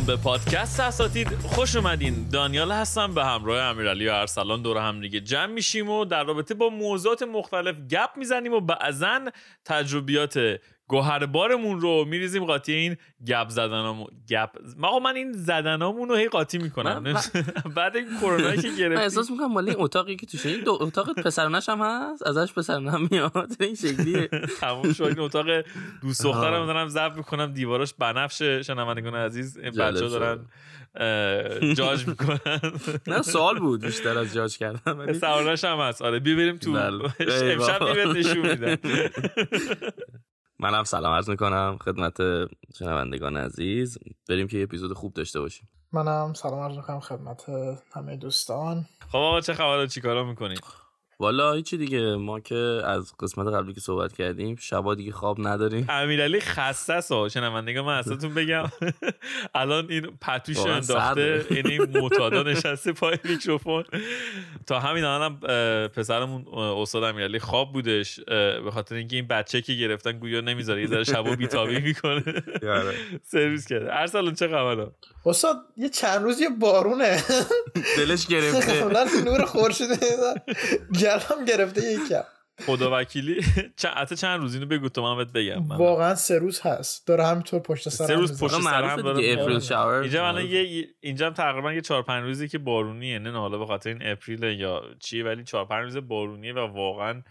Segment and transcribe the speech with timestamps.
[0.00, 2.28] سلام به پادکست اساتید خوش اومدین.
[2.32, 6.54] دانیال هستم به همراه امیرعلی و ارسلان دور هم دیگه جمع میشیم و در رابطه
[6.54, 9.20] با موضوعات مختلف گپ می‌زنیم و بعضا
[9.64, 14.50] تجربیات گوهربارمون رو میریزیم قاطی این گپ زدنامون گپ
[14.82, 17.04] آقا من این زدنامون رو هی قاطی می‌کنم.
[17.76, 20.78] بعد این کرونا که گرفت من احساس می‌کنم مال این اتاقی که توش این دو
[20.80, 23.56] اتاق پسرنش هم هست ازش پسرنم میاد.
[23.60, 24.28] این شکلیه.
[24.60, 25.04] تموم شد.
[25.04, 25.46] این اتاق
[26.02, 27.52] دوست دخترم دارم ضبط می‌کنم.
[27.52, 29.58] دیواراش بنفش شنوندگان عزیز.
[29.58, 30.46] این بچه دارن
[31.74, 32.38] جاج می‌کنن.
[33.06, 36.02] نه سوال بود بیشتر از جاج کردن سوالش هم هست.
[36.02, 38.76] آره ببریم تو امشب میبت نشون میدن.
[40.62, 42.16] منم سلام عرض می‌کنم خدمت
[42.78, 43.98] شنوندگان عزیز.
[44.28, 45.68] بریم که یه اپیزود خوب داشته باشیم.
[45.92, 47.46] منم سلام عرض می‌کنم خدمت
[47.92, 48.86] همه دوستان.
[49.08, 50.54] خب آقا چه خبره چیکارا می‌کنی؟
[51.20, 55.86] والا هیچی دیگه ما که از قسمت قبلی که صحبت کردیم شبا دیگه خواب نداریم.
[55.88, 58.64] امیرعلی خسته است شنوندگان من اصلتون بگم.
[59.54, 63.84] الان این پتوش انداخته یعنی معتادا نشسته پای میکروفون.
[64.66, 65.36] تا همین الانم
[65.88, 68.20] پسرمون استاد امیرعلی خواب بودش
[68.64, 72.22] به خاطر اینکه این بچه که گرفتن گویا نمی‌ذاره یه ذره شبا بیتابی می‌کنه.
[73.24, 73.88] سرویس کرده.
[73.98, 74.90] ارسلان چه خبره
[75.26, 77.22] استاد یه چند روز یه بارونه.
[77.96, 78.84] دلش گرفته.
[79.24, 79.88] نور خورشید
[81.18, 82.24] گلم گرفته یکم
[82.66, 83.42] خدا وکیلی.
[83.76, 85.66] چند چند روز اینو بگو تو من بهت بگم.
[85.66, 85.76] من.
[85.76, 87.06] واقعا سه روز هست.
[87.06, 90.86] داره همینطور پشت سر سه روز پشت سر هم داره اپریل شاور اینجا الان یه
[91.00, 93.18] اینجا هم تقریبا یه 4 5 روزی که بارونیه.
[93.18, 97.22] نه حالا به خاطر این اپریل یا چیه ولی 4 5 روز بارونیه و واقعا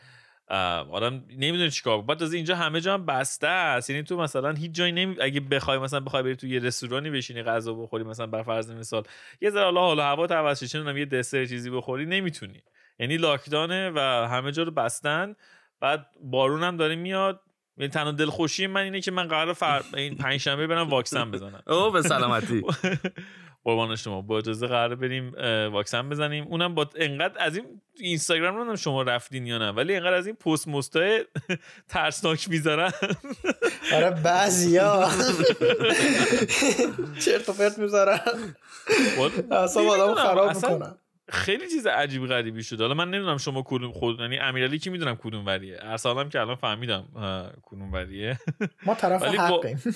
[0.91, 3.89] آدم نمی‌دونه چیکار بعد از اینجا همه جا هم بسته است.
[3.89, 7.43] یعنی تو مثلا هیچ جایی نمی اگه بخوای مثلا بخوای بری تو یه رستورانی بشینی
[7.43, 9.03] غذا بخوری مثلا بر فرض مثال
[9.41, 12.63] یه ذره حالا حالا هوا توسط چه یه دسر چیزی بخوری نمی‌تونی.
[12.99, 15.35] یعنی لاکدانه و همه جا رو بستن.
[15.79, 17.41] بعد بارون هم داره میاد.
[17.77, 19.83] یعنی تنها دلخوشی من اینه که من قرار فر...
[19.93, 21.63] این پنج شنبه برم واکسن بزنم.
[21.67, 22.61] او به سلامتی.
[23.63, 24.21] قربان شما.
[24.21, 25.31] با اجازه قرار بریم
[25.71, 26.47] واکسن بزنیم.
[26.47, 30.35] اونم با انقدر از این اینستاگرام رو شما رفتین یا نه ولی انقدر از این
[30.35, 31.25] پست مستای
[31.89, 32.91] ترسناک می‌ذارن.
[33.93, 35.09] آره بعضیا.
[37.19, 38.19] چرت و پرت می‌ذارن.
[39.51, 40.95] اصلا آدم خراب می‌کنن.
[41.29, 45.15] خیلی چیز عجیب غریبی شده حالا من نمی‌دونم شما کدوم خود یعنی امیرعلی کی می‌دونم
[45.15, 45.77] کدوم وریه.
[45.81, 47.05] ارسلانم که الان فهمیدم
[47.63, 48.39] کدوم وریه.
[48.85, 49.81] ما طرف حقیم.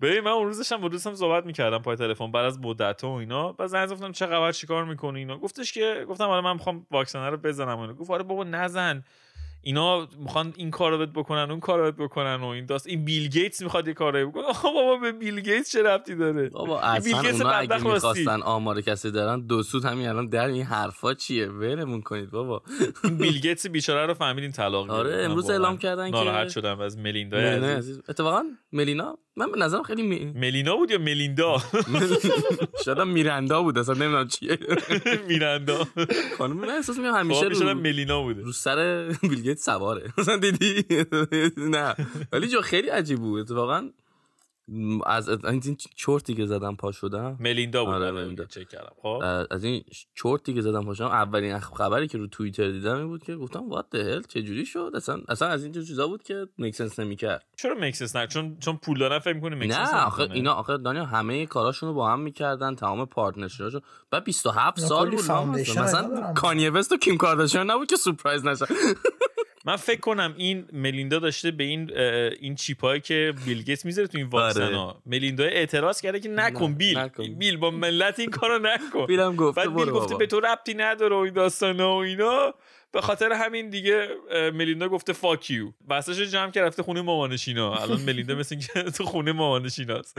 [0.00, 3.08] ببین من اون روزش هم با دوستم صحبت می‌کردم پای تلفن بعد از مدت و
[3.08, 3.52] اینا.
[3.52, 7.26] بعد زنگ گفتم چه خبر چیکار می‌کنی اینا؟ گفتش که گفتم آره من می‌خوام واکسن
[7.26, 7.94] رو بزنم اینا.
[7.94, 9.04] گفت آره بابا نزن.
[9.62, 12.86] اینا می‌خوان این کارو بهت بکنن اون کارو بهت بکنن و این داست.
[12.86, 14.42] این بیل گیتس می‌خواد یه کاری بکنه.
[14.42, 18.80] آقا بابا به بیل گیتس چه ربطی داره؟ بابا اصلا بیل اونا اگه می‌خواستن آمار
[18.80, 22.62] کسی دارن دو سود همین الان در این حرفا چیه؟ ولمون کنید بابا.
[23.04, 26.98] این بیل گیتس بیچاره رو فهمیدین طلاق آره امروز اعلام کردن که ناراحت شدم از
[26.98, 28.00] ملیندا عزیز.
[28.08, 28.42] اتفاقا
[28.72, 30.32] ملینا من به نظرم خیلی می...
[30.34, 31.56] ملینا بود یا ملیندا؟
[32.84, 34.58] شاید میرندا بود اصلا نمی‌دونم چیه.
[35.28, 35.86] میرندا.
[36.38, 38.42] خانم من احساس می‌کنم همیشه رو ملینا بوده.
[38.42, 40.12] رو سر بیل سواره.
[40.18, 40.84] مثلا دیدی؟
[41.56, 41.94] نه.
[42.32, 43.50] ولی جو خیلی عجیب بود.
[43.50, 43.90] واقعا
[45.06, 47.36] از این چرتی که زدم پا شدم.
[47.40, 48.44] ملیندا بود آره ملیندا.
[48.44, 48.92] چک کردم.
[49.02, 49.22] خب.
[49.50, 49.84] از این
[50.14, 53.68] چرتی که زدم پا شدم اولین خبری که رو توییتر دیدم این بود که گفتم
[53.68, 57.00] what the hell چه جوری شد؟ اصلا اصلا از این چیزا بود که make sense
[57.00, 57.44] نمی‌کرد.
[57.56, 60.52] چرا make sense نه؟ چون چون پول دارن فکر می‌کنه make sense نه آخه اینا
[60.52, 63.80] آخه دانیا همه کاراشونو با هم می‌کردن تمام partner شون
[64.10, 68.66] بعد 27 سال بود مثلا کانیه وست و کیم کارداشیان نبود که surprise نشه
[69.64, 71.98] من فکر کنم این ملیندا داشته به این
[72.40, 76.74] این چیپایی که بیل گیتس می‌ذاره تو این واکسن ها ملیندا اعتراض کرده که نکن
[76.74, 76.98] بیل.
[76.98, 77.34] نکن.
[77.34, 79.06] بیل با ملت این کارو نکن.
[79.06, 82.54] بیلم گفته بعد بیل گفته به تو ربطی نداره و این داستانا و اینا.
[82.92, 84.08] به خاطر همین دیگه
[84.54, 87.74] ملیندا گفته فاک یو بسش جمع که رفته خونه مامانشینا.
[87.74, 90.18] الان ملیندا مثل که تو خونه مامانشیناست.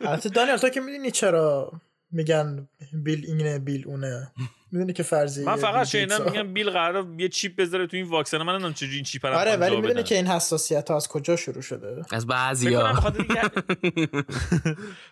[0.00, 1.72] البته دانیال تو که می‌دونی چرا؟
[2.12, 4.32] میگن بیل اینه بیل اونه.
[4.72, 8.42] می‌دونی که فرضی من فقط شنیدم میگم بیل قرار یه چیپ بذاره تو این واکسن.
[8.42, 11.62] من نمی‌دونم چجوری این چیپ آره ولی می‌دونی که این حساسیت ها از کجا شروع
[11.62, 12.94] شده؟ از بعضیا.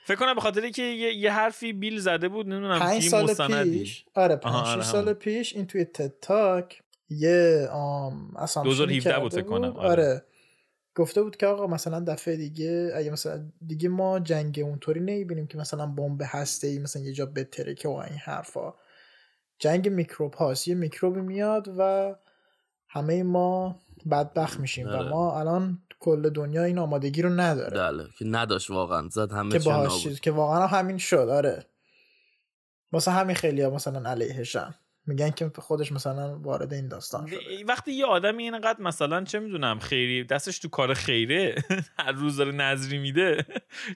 [0.05, 0.83] فکر کنم به خاطر که
[1.23, 4.05] یه حرفی بیل زده بود نمی‌دونم پنج سال پیش.
[4.15, 9.43] آره پنج آره سال پیش این توی تد تاک یه آم اصلا 2017 بود فکر
[9.43, 10.23] کنم آره.
[10.95, 15.59] گفته بود که آقا مثلا دفعه دیگه اگه مثلا دیگه ما جنگ اونطوری نمی‌بینیم که
[15.59, 18.75] مثلا بمب هسته ای مثلا یه جا بترکه و این حرفا.
[19.59, 22.15] جنگ میکروب هاست یه میکروبی میاد و
[22.89, 25.09] همه ما بدبخت میشیم و آره.
[25.09, 27.79] ما الان کل دنیا این آمادگی رو نداره.
[27.79, 29.09] بله که نداشت واقعا.
[29.09, 31.67] زد همه که باهاش که واقعا همین شد آره.
[32.93, 34.75] واسه همین خیلی ها مثلا علیهشن
[35.07, 37.39] میگن که خودش مثلا وارد این داستان شده
[37.69, 41.55] وقتی یه آدمی اینقدر مثلا چه می‌دونم خیری دستش تو کار خیره
[41.99, 43.47] هر روز داره نظری میده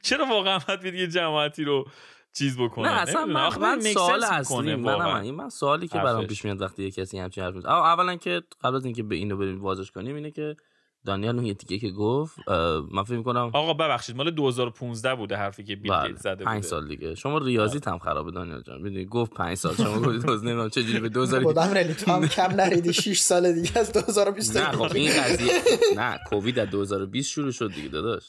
[0.03, 1.85] چرا واقعا باید بید یه جماعتی رو
[2.33, 3.27] چیز بکنه نه اصلا.
[3.27, 4.97] من, من سوال اصلی من.
[4.97, 6.27] من, این من سوالی که برام.
[6.27, 9.37] پیش میاد وقتی یه کسی همچین حرف می‌زنه اولا که قبل از اینکه به اینو
[9.37, 10.57] بریم واضح کنیم اینه که
[11.07, 12.49] دانیال اون یه تیکه که گفت
[12.93, 16.69] من فکر می‌کنم آقا ببخشید مال 2015 بوده حرفی که بیل بله زده پنج بوده
[16.69, 17.15] سال دیگه.
[17.15, 18.83] شما ریاضیت هم خرابه دانیال جان.
[18.83, 19.75] می‌دونی گفت پنج سال.
[19.75, 23.19] شما گفتید دوز نمی‌دونم چه جوری به 2000 خودم ریلی تو هم کم نریدی 6
[23.19, 25.53] سال دیگه از 2020 نه خب این قضیه
[26.01, 28.23] نه کووید از 2020 شروع شد دیگه داداش.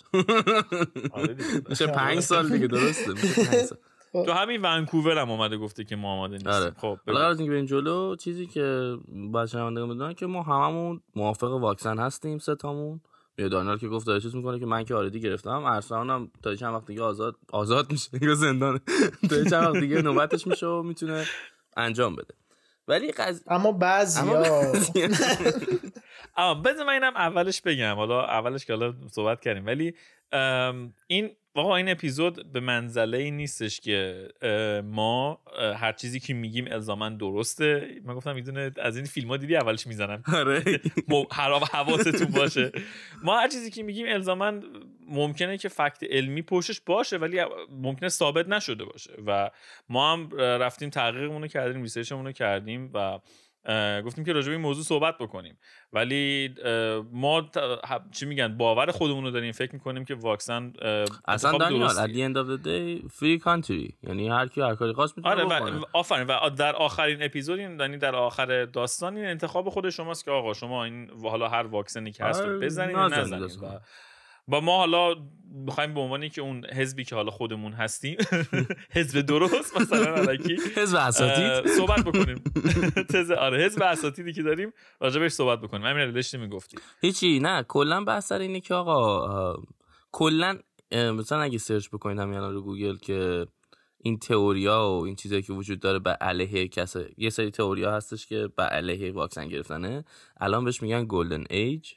[1.12, 1.62] آره دیگه.
[1.70, 3.78] میشه پنج سال دیگه درسته؟ میشه پنج سال.
[4.24, 6.54] تو همین ونکوور هم اومده گفته که ما آماده نیستیم.
[6.54, 6.72] آره.
[6.78, 7.16] خب حالا بگو.
[7.16, 8.98] قبل از اینکه بریم جلو چیزی که
[9.52, 13.02] شنوندگان بدونن که ما هممون موافق واکسن هستیم سه تامون.
[13.38, 15.64] یه دانیال که گفت داره چیز می‌کنه که من که آردی گرفتم.
[15.64, 18.10] ارسلان هم تا چند وقت دیگه آزاد آزاد میشه.
[18.22, 18.80] یا زندانه
[19.30, 21.26] تا چند وقت دیگه نوبتش میشه و می‌تونه
[21.78, 22.34] انجام بده.
[22.88, 24.34] ولی قضیه اما بعضی اما
[26.66, 27.96] بذار من اینم اولش بگم.
[27.96, 29.66] حالا اولش که حالا صحبت کردیم.
[29.66, 29.94] ولی
[30.32, 34.28] ام، این واقعا این اپیزود به منزله این نیستش که
[34.84, 35.42] ما
[35.78, 37.88] هر چیزی که میگیم الزاما درسته.
[38.04, 40.24] من گفتم می‌دونه از این فیلم ها دیدی اولش می‌زنم.
[40.34, 40.64] آره.
[41.32, 42.72] حرام حواستون باشه.
[43.24, 44.54] ما هر چیزی که میگیم الزاما
[45.08, 49.14] ممکنه که فکت علمی پشتش باشه ولی ممکنه ثابت نشده باشه.
[49.28, 49.52] و
[49.90, 53.20] ما هم رفتیم تحقیقمون رو کردیم ریسرچمون رو کردیم و
[54.06, 55.58] گفتیم که راجع به این موضوع صحبت بکنیم.
[55.94, 56.56] ولی
[57.12, 57.50] ما
[58.12, 59.52] چی میگن باور خودمون رو داریم.
[59.52, 60.74] فکر می‌کنیم که واکسن
[61.28, 63.94] اصلا دانیال at the end of the day free country.
[64.04, 65.80] یعنی هر کی هر کاری خواست می‌تونه آره بکنه.
[65.80, 66.28] و آفرین.
[66.28, 70.84] و در آخرین اپیزود یعنی در آخر داستان این انتخاب خود شماست که آقا شما
[70.84, 73.60] این حالا هر واکسنی که هست رو آره، بزنید نزنید.
[74.48, 75.16] و با ما حالا
[75.56, 78.18] می‌خوایم به عنوانی که اون حزبی که حالا خودمون هستیم.
[78.96, 80.58] حزب درست مثلا الکی.
[80.76, 81.68] حزب اساتید.
[81.68, 82.44] صحبت بکنیم.
[83.14, 85.86] تز آره حزب اساتیدی که داریم راجبش صحبت بکنیم.
[85.86, 86.78] همین داشتی می‌گفتی.
[87.02, 89.64] هیچی نه کلا بحث سر اینه که آقا
[90.12, 90.60] کلا
[90.92, 93.48] مثلا اگه سرچ بکنید همین الان رو گوگل که
[93.98, 98.28] این تئوریا و این چیزایی که وجود داره به علیه کسا یه سری تئوریا هستش
[98.28, 100.06] که به علیه واکسن گرفتنه.
[100.38, 101.94] الان بهش میگن گلدن ایج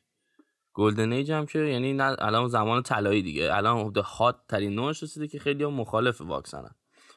[0.79, 3.55] گلدن ایج هم که یعنی نه الان زمان طلایی دیگه.
[3.55, 6.75] الان هات ترین نوعش رسیده که خیلی مخالف واکسنن.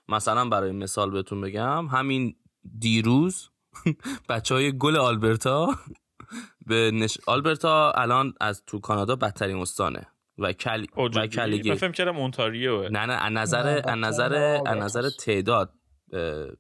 [0.10, 2.36] مثلا برای مثال بهتون بگم همین
[2.80, 3.50] دیروز
[4.30, 5.76] بچه های گل آلبرتا
[6.68, 7.18] به نش...
[7.28, 10.08] آلبرتا الان از تو کانادا بدترین استانه
[10.38, 11.76] و کل و من کلیگی.
[11.76, 12.90] فکر کردم اونتاریو.
[12.90, 14.34] نه نه از نظر از نظر
[14.66, 15.10] از نظر.
[15.10, 15.74] تعداد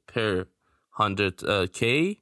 [0.07, 0.43] پر
[0.97, 2.21] 100 کی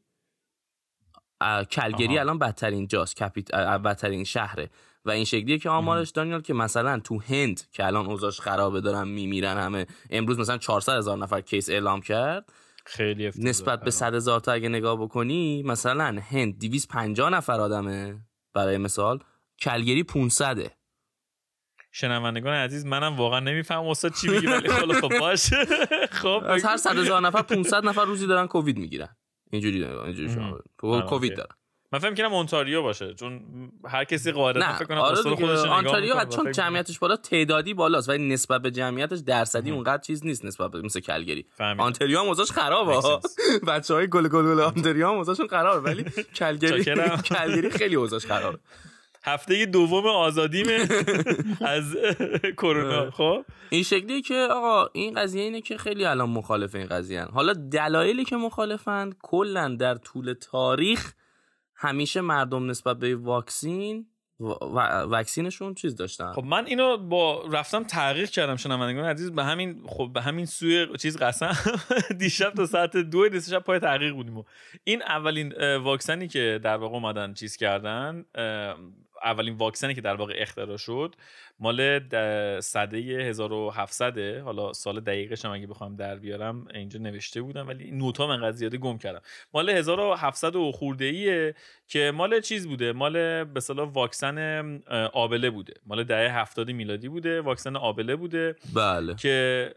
[1.71, 2.19] کلگری آها.
[2.19, 4.69] الان بدترین جاست کپیت بدترین شهره.
[5.05, 9.07] و این شکلیه که آمارش دانیال که مثلا تو هند که الان اوضاعش خرابه دارن
[9.07, 9.87] میمیرن همه.
[10.09, 12.53] امروز مثلا 400 هزار نفر کیس اعلام کرد.
[12.85, 13.31] خیلی.
[13.37, 18.19] نسبت به 100 هزار تا اگه نگاه بکنی مثلا هند 250 نفر آدمه
[18.53, 19.19] برای مثال.
[19.61, 20.71] کلگری 500
[21.91, 25.55] شنوندگان عزیز منم واقعا نمیفهم استاد چی میگه ولی خب باشه.
[26.21, 29.15] خب از هر 100 هزار نفر 500 نفر روزی دارن کووید می‌گیرن.
[29.51, 31.35] اینجوری اینجوری شما آه، کووید.
[31.35, 31.49] دارن
[31.91, 33.41] من فکر کنم اونتاریو باشه چون
[33.85, 37.15] هر کسی قاعدتا فکر کنم آره خودش رو نگاه آنتاریو می‌کنه و چون جمعیتش بالا
[37.15, 41.45] تعدادی بالاست ولی نسبت به جمعیتش درصدی اونقدر چیز نیست نسبت به مثل کلگری.
[41.59, 43.65] آنتاریو هم اوضاعش خرابه Makes sense.
[43.67, 46.03] بچه های گل گل گل آنتاریو هم اوضاعشون خرابه ولی
[46.39, 46.83] کلگری.
[47.35, 48.59] کلگری خیلی اوضاعش خرابه
[49.23, 50.87] هفته دوم آزادیمه
[51.61, 51.95] از
[52.57, 57.21] کرونا خب؟ این شکلیه که آقا این قضیه اینه که خیلی الان مخالف این قضیه.
[57.23, 61.13] حالا دلایلی که مخالفن کلا در طول تاریخ
[61.75, 64.05] همیشه مردم نسبت به واکسین
[64.39, 66.31] و و- واکسینشون چیز داشتن.
[66.33, 70.87] خب من اینو با رفتم تحقیق کردم شنوندگان عزیز به همین خب به همین سوی
[71.01, 71.57] چیز قسم.
[72.19, 74.43] دیشب تا ساعت دو نصف شب پای تحقیق بودیم و.
[74.83, 78.25] این اولین واکسنی که در واقع اومدن چیز کردن
[79.23, 81.15] اولین واکسنی که در واقع اختراع شد
[81.59, 81.99] مال
[82.59, 88.27] سده 1700 حالا سال دقیقش هم اگه بخوام در بیارم اینجا نوشته بودم ولی نوتا
[88.27, 89.21] من انقدر زیاده گم کردم.
[89.53, 91.55] مال 1700 و خورده ایه
[91.87, 94.79] که مال چیز بوده؟ مال به اصطلاح واکسن
[95.13, 95.73] آبله بوده.
[95.85, 99.15] مال دهه 70 میلادی بوده واکسن آبله بوده بله.
[99.15, 99.73] که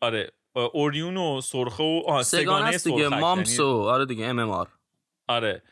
[0.00, 0.30] آره
[0.72, 4.68] اوریون و سرخه و سگانه دیگه سرخک مامس یعنی- و آره دیگه ام ام آر
[5.28, 5.62] آره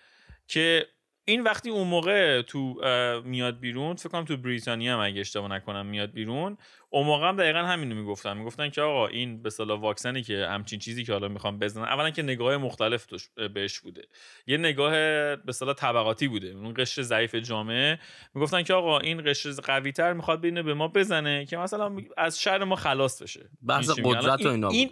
[0.48, 0.86] که
[1.24, 2.80] این وقتی اون موقع تو
[3.24, 6.58] میاد بیرون فکر کنم تو بریتانیا هم اگه اشتباه نکنم میاد بیرون
[6.90, 8.36] اون موقع هم دقیقا همینو می‌گفتن.
[8.36, 12.10] می‌گفتن که آقا این به صلاح واکسنی که همچین چیزی که حالا می‌خوام بزنن اولا
[12.10, 13.06] که نگاه مختلف
[13.54, 14.02] بهش بوده.
[14.46, 14.92] یه نگاه
[15.36, 16.48] به صلاح طبقاتی بوده.
[16.48, 17.98] اون قشر ضعیف جامعه
[18.34, 22.40] می‌گفتن که آقا این قشر قوی تر می‌خواد بینه به ما بزنه که مثلا از
[22.40, 23.50] شر ما خلاص بشه.
[23.62, 24.90] بحث قدرت و اینا این,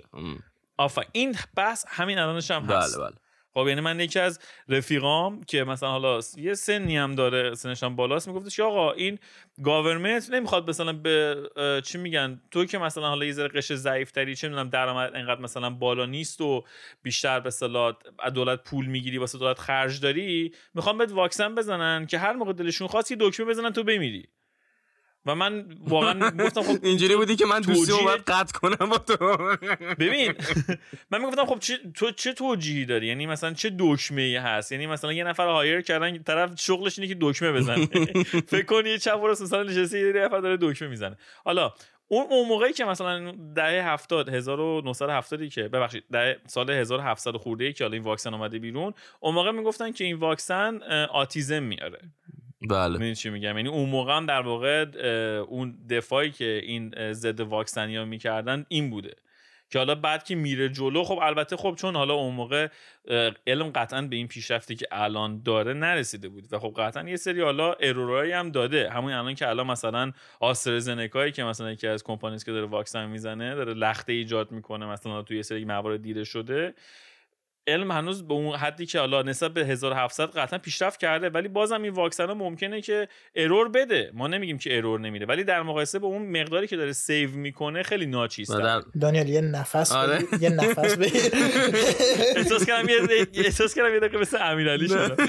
[1.12, 2.98] این بحث همین الانش هم هست.
[2.98, 3.16] بله بله.
[3.54, 7.96] خب یعنی من یکی از رفیقام که مثلا حالا یه سنی هم داره سنش هم
[7.96, 9.18] بالاست میگفتش آقا این
[9.62, 11.36] گاورمنت نمی‌خواد مثلا به
[11.84, 15.70] چی میگن؟ تو که مثلا حالا یه ذره قش ضعیفتری چه می‌دونم درآمد انقدر مثلا
[15.70, 16.64] بالا نیست و
[17.02, 17.94] بیشتر به اصطلاح
[18.34, 22.88] دولت پول می‌گیری واسه دولت خرج داری می‌خوام بهت واکسن بزنن که هر موقع دلشون
[22.88, 24.28] خواست یه دکمه بزنن تو بمیری.
[25.26, 29.16] و من واقعا گفتم خب اینجوری بودی که من دوستی باید قطع کنم با تو.
[30.00, 30.34] ببین
[31.10, 34.86] من می‌گفتم خب چه تو چه توجیهی داری؟ یعنی مثلا چه دکمه ای هست؟ یعنی
[34.86, 37.86] مثلا یه نفر هایر کردن طرف شغلش اینه که دکمه بزنه.
[38.52, 41.16] فکر کن یه چپ راست مثلا نشسته یه نفر داره دکمه می‌زنه.
[41.44, 41.72] حالا
[42.08, 47.84] اون اون موقعی که مثلا دهه 70 1970 که ببخشید دهه سال 1700 خورده که
[47.84, 51.98] حالا این واکسن اومده بیرون اون موقع می‌گفتن که این واکسن آتیزم میاره.
[52.68, 53.14] بله.
[53.14, 54.86] چی میگم؟ یعنی اون موقع هم در واقع
[55.48, 59.14] اون دفاعی که این ضد واکسنی ها می‌کردن این بوده.
[59.70, 62.68] که حالا بعد که میره جلو خب البته خب چون حالا اون موقع
[63.46, 66.52] علم قطعا به این پیشرفتی که الان داره نرسیده بود.
[66.52, 68.90] و خب قطعا یه سری حالا ارورایی هم داده.
[68.90, 73.54] همون الان که الان مثلا آسترازنکایی که مثلا یکی از کمپانیست که داره واکسن می‌زنه
[73.54, 76.74] داره لخته ایجاد می‌کنه مثلا توی یه سری موارد دیده شده.
[77.66, 81.82] علم هنوز به اون حدی که حالا نسبت به 1700 قطعا پیشرفت کرده ولی بازم
[81.82, 84.10] این واکسن ها ممکنه که error بده.
[84.14, 87.82] ما نمیگیم که error نمیده ولی در مقایسه با اون مقداری که داره save می‌کنه
[87.82, 88.50] خیلی ناچیز
[89.00, 90.24] دانیل یه نفس آره.
[90.40, 91.22] یه نفس بگیر
[92.36, 95.20] احساس کردم یه احساس کردم یه دقیقه مثل امیرعلی شد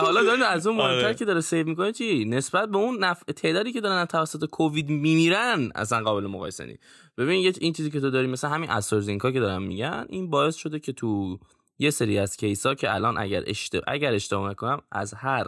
[0.00, 1.14] حالا دارن از اون مهمتر آره.
[1.14, 3.22] که داره save می‌کنه چی؟ نسبت به اون نف...
[3.22, 6.82] تعدادی که دارن توسط کووید میمیرن اصلا قابل مقایسه نیست.
[7.18, 10.56] ببین یه این چیزی که تو داری مثلا همین استرازینکا که دارن میگن این باعث
[10.56, 11.38] شده که تو
[11.78, 15.46] یه سری از case ا که الان اگر اشتباه اگر اشتباه نکنم از هر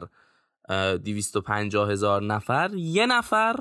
[0.69, 3.57] 250 هزار نفر یه نفر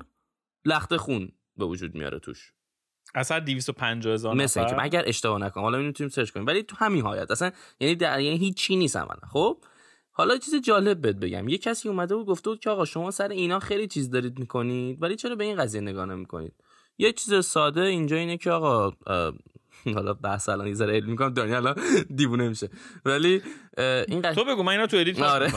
[0.65, 2.53] لخت خون به وجود میاره توش.
[3.15, 6.63] از هر 250 هزار نفر مثل که اگر اشتباه نکنم حالا می‌تونیم سرچ کنیم ولی
[6.63, 7.31] تو همین حالت.
[7.31, 9.27] اصلا یعنی در یعنی هیچ چی نیست عملا.
[9.31, 9.57] خب؟
[10.11, 11.47] حالا چیز جالب بهت بگم.
[11.47, 15.01] یه کسی اومده بود گفته بود که آقا شما سر اینا خیلی چیز دارید می‌کنید
[15.01, 16.53] ولی چرا به این قضیه نگاه نمی‌کنید؟
[16.99, 18.91] یه چیز ساده اینجا اینه که آقا
[19.85, 21.75] حالا بحث الان یه علمی کنم دنیا الان
[22.15, 22.69] دیوونه میشه.
[23.05, 23.41] ولی
[23.77, 25.51] این قضیه تو بگو من اینا تو ادیت آره.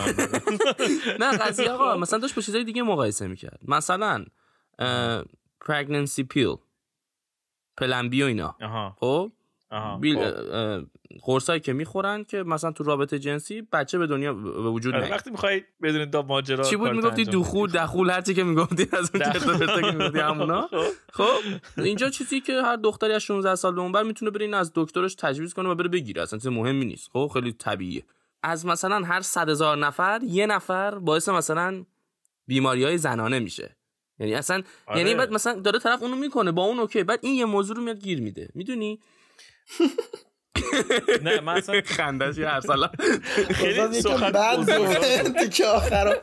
[1.21, 3.61] نه قضیه آقا مثلا داشت با چیزای دیگه مقایسه می‌کرد.
[3.69, 4.25] مثلا
[5.65, 6.59] pregnancy pill
[7.77, 8.57] پلنبی و اینا.
[9.01, 9.33] خب؟
[11.23, 15.31] قرصایی که می‌خورن که مثلا تو رابطه جنسی بچه به دنیا به وجود آره، وقتی
[15.31, 19.23] می‌خوای بدون دا ماجرا چی بود می‌گفتی؟ دخول دخول هر چی که می‌گفتی از اون
[19.23, 20.69] چرت که می‌گفتی همونا.
[20.73, 20.85] خب.
[21.13, 21.41] خب
[21.77, 25.15] اینجا چیزی که هر دختری از 16 سال به اون بر می‌تونه بره از دکترش
[25.15, 26.23] تجویز کنه و بره بگیره.
[26.23, 27.11] اصلا چیز مهمی نیست.
[27.13, 28.05] خب خیلی طبیعیه.
[28.43, 31.85] از مثلا هر صد هزار نفر یه نفر باعث مثلا
[32.47, 33.77] بیماری های زنانه میشه.
[34.19, 34.99] یعنی اصلا آره.
[34.99, 37.03] یعنی بعد مثلا داره طرف اونو می‌کنه با اون اوکی.
[37.03, 38.49] بعد این یه موضوع رو میاد گیر میده.
[38.55, 39.01] می‌دونی؟
[41.23, 42.91] نه من اصلا خندش هر سالا
[43.55, 46.21] خیلی سخن بعد که آخر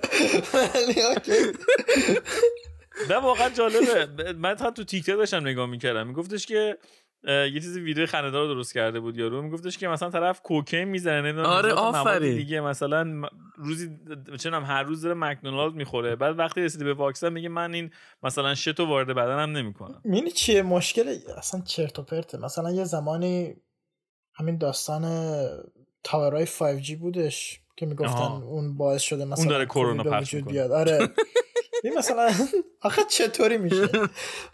[3.10, 4.34] نه واقعا جالبه.
[4.34, 6.08] من تا تو تیک داشتم نگاه می‌کردم.
[6.08, 6.78] میگفتش که
[7.24, 9.42] یه چیزی ویدیو خنده‌دار درست کرده بود یارو.
[9.42, 12.36] میگفتش که مثلا طرف کوکین می‌زنه آره آفرین.
[12.36, 13.90] دیگه مثلا روزی
[14.40, 16.16] چنم هر روز داره مکدونالد می‌خوره.
[16.16, 17.92] بعد وقتی رسیده به واکسن میگه من این
[18.24, 20.02] مثلا شتو وارد بدنم نمی‌کنم.
[20.04, 22.38] می‌بینی چیه؟ مشکل اصلا چرت و پرته.
[22.38, 23.56] مثلا یه زمانی
[24.34, 25.04] همین داستان
[26.04, 30.72] تاورای 5G بودش که می‌گفتن اون باعث شده مثلا اون داره کرونا پخش بیاد.
[30.72, 31.00] آره.
[31.84, 32.32] این مثلا
[32.82, 33.88] آخه چطوری میشه؟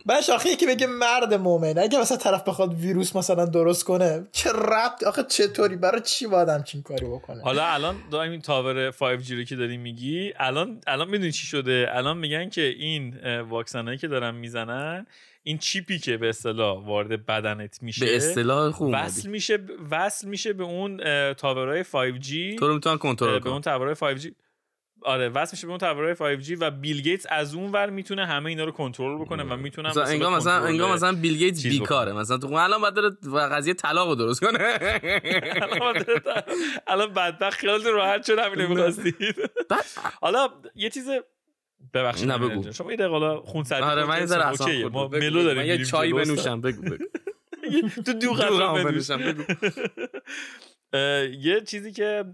[0.06, 4.50] بعدش آخه یکی بگه مرد مومن اگه مثلا طرف بخواد ویروس مثلا درست کنه چه
[4.50, 9.32] ربط آخه چطوری؟ برای چی باید همچین کاری بکنه؟ حالا الان دائم این تاور 5G
[9.32, 14.08] رو که داری میگی الان الان می‌دونی چی شده؟ الان میگن که این واکسنایی که
[14.08, 15.08] دارن می‌زنن
[15.44, 18.06] این چیپی که به اصطلاح وارد بدنت میشه.
[18.06, 19.60] به اصطلاح خوب وصل میشه
[19.92, 20.98] وصل میشه به اون
[21.34, 24.32] تاورای 5G تو رو می‌تونن کنترل به اون تاورای 5G
[25.02, 28.46] آره وصل میشه به اون تاورای 5G و بیل گیتس از اون ور می‌تونه همه
[28.46, 32.14] اینا رو کنترل بکنه و می‌تونه مثلا انگار مثلا انگار مثلا بیل گیتس بیکاره.
[32.14, 34.60] مثلا تو الان بعد داره قضیه طلاق رو درست کنه.
[36.88, 39.16] الان بدبخت خیال راحت شد همین نمی‌خواستید
[40.22, 41.10] حالا یه چیز
[41.94, 42.32] ببخشید.
[42.32, 42.72] نه بگو.
[42.72, 44.28] شما یه دقیقه خون سردی آره من
[44.68, 46.62] یه ما ملو داریم یه چای بنوشم.
[46.62, 47.06] بگو بگو.
[48.06, 48.34] تو دو
[48.84, 49.18] بنوشم.
[49.18, 49.44] بگو.
[51.40, 52.26] یه چیزی که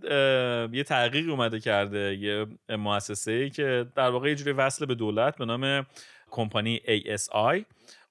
[0.73, 5.37] یه تحقیق اومده کرده یه مؤسسه ای که در واقع یه جوری وصل به دولت
[5.37, 5.85] به نام
[6.31, 7.63] کمپانی ASI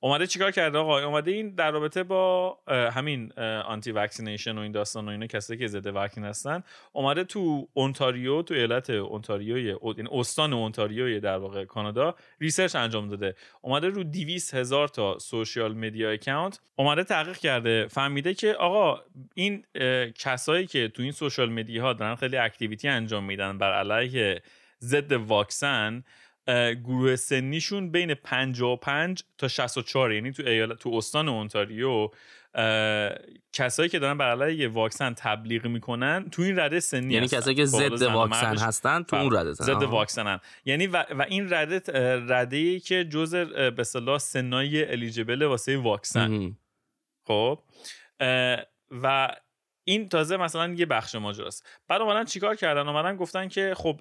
[0.02, 3.32] اومده چیکار کرده آقا؟ اومده این در رابطه با همین
[3.66, 8.42] anti vaccination و این داستان و اینا کسایی که ضد واکسن هستن اومده تو اونتاریو
[8.42, 13.34] تو ایالت اونتاریو یعنی استان اونتاریو در واقع کانادا research انجام داده.
[13.60, 19.00] اومده رو 200 هزار تا social media account اومده تحقیق کرده فهمیده که آقا
[19.34, 19.64] این
[20.18, 24.42] کسایی که تو این social media ها دارن خیلی activity انجام میدن بر علیه
[24.80, 26.04] ضد واکسن
[26.84, 32.08] گروه سنیشون بین 55 تا 64 یعنی تو ایالت تو استان اونتاریو
[33.52, 37.64] کسایی که دارن بر علیه واکسن تبلیغ می‌کنن تو این رده سنی یعنی کسایی که
[37.64, 40.40] ضد واکسن هستن تو اون رده ضد واکسنن.
[40.64, 41.82] یعنی و, و این رده
[42.28, 46.56] رده ای که جزء به اصطلاح سنای eligible واسه واکسن.
[47.26, 47.58] خب
[48.90, 49.36] و
[49.84, 51.66] این تازه مثلا یه بخش ماجراست.
[51.88, 54.00] بعد اومدن چیکار کردن؟ اومدن گفتن که خب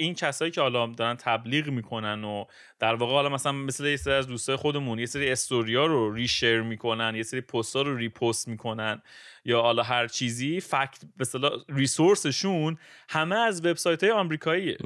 [0.00, 2.44] این کسایی که حالا دارن تبلیغ می‌کنن و
[2.78, 6.60] در واقع حالا مثلا مثل یه سری از دوستای خودمون یه سری استوریا رو ریشر
[6.60, 9.02] می‌کنن یه سری پست‌ها رو ریپوست می‌کنن
[9.44, 11.26] یا حالا هر چیزی فکت به
[11.68, 12.78] ریسورسشون
[13.08, 14.76] همه از وبسایت های آمریکاییه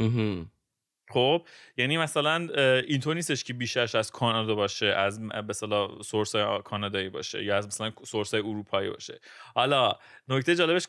[1.12, 2.48] خب یعنی مثلا
[2.86, 7.92] اینطور نیستش که بیشترش از کانادا باشه از مثلا سورس کانادایی باشه یا از مثلا
[8.06, 9.20] سورس اروپایی باشه.
[9.54, 9.92] حالا
[10.28, 10.86] نکته جالبش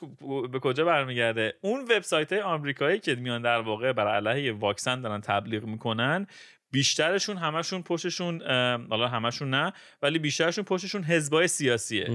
[0.51, 5.21] به کجا برمیگرده؟ اون وبسایت های آمریکایی که میان در واقع بر علیه واکسن دارن
[5.21, 6.27] تبلیغ می‌کنن
[6.71, 8.41] بیشترشون همشون پشتشون
[8.89, 12.07] حالا همشون نه ولی بیشترشون پشتشون حزبای سیاسیه.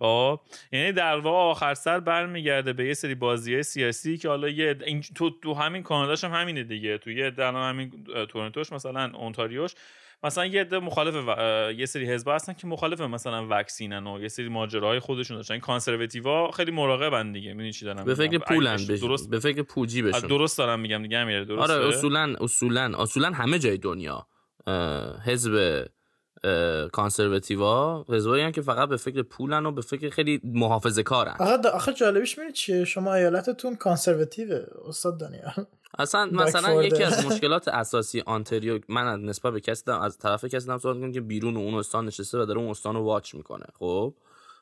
[0.00, 0.40] خب
[0.72, 4.74] یعنی در واقع آخر سر برمیگرده به یه سری بازی های سیاسی که حالا یه
[5.14, 6.98] تو تو همین کاناداش هم همینه دیگه.
[6.98, 9.74] تو یه در همین تورنتوش مثلا اونتاریوش
[10.22, 11.72] مثلا یه عده مخالف و...
[11.72, 15.54] یه سری حزب هستن که مخالف مثلا واکسینن و یه سری ماجراهای خودشون داشتن.
[15.54, 17.50] این کانسرواتیوا خیلی مراقبن دیگه.
[17.52, 21.18] می‌دونی چی دارم به فکر پولن درست به فکر پوجی بشون درست دارم میگم دیگه
[21.18, 24.26] امیره درسته؟ آره اصولا اصولا اصولا همه جای دنیا
[25.26, 25.84] حزب
[26.92, 28.04] کانسرواتیوا.
[28.08, 32.38] حزبایی که فقط به فکر پولن و به فکر خیلی محافظه کارن آخه, آخه جالبیش
[32.38, 35.66] می‌بینی چیه؟ شما ایالتتون کانسرواتیوه استاد دانیال.
[35.98, 40.78] اصلا مثلا یکی از مشکلات اساسی آنتریو من نسبت به کسی از طرف کسی دارم
[40.78, 44.14] صحبت که بیرون اون استان نشسته و داره اون استان رو واچ می‌کنه خب؟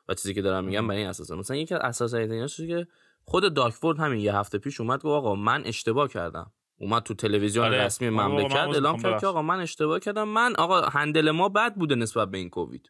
[0.09, 2.87] و چیزی که دارم میگم برای این اساسه مثلا یکی از اساسیاتش که
[3.25, 6.51] خود داکفورد همین یه هفته پیش اومد گفت آقا من اشتباه کردم.
[6.79, 7.85] اومد تو تلویزیون آره.
[7.85, 10.27] رسمی مملکت اعلام کرد که آقا من اشتباه کردم.
[10.27, 12.89] من آقا هندل ما بد بوده نسبت به این کووید.